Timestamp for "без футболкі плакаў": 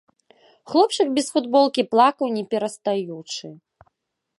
1.19-2.27